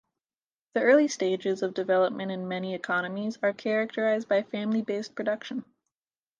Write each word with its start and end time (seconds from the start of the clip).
The 0.73 0.81
early 0.81 1.07
stages 1.07 1.61
of 1.61 1.75
development 1.75 2.31
in 2.31 2.47
many 2.47 2.73
economies 2.73 3.37
are 3.43 3.53
characterized 3.53 4.27
by 4.27 4.41
family 4.41 4.81
based 4.81 5.13
production. 5.13 5.63